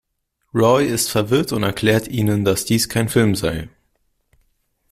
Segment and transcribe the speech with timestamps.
[0.51, 3.69] Roy ist verwirrt und erklärt ihnen, dass dies kein Film sei.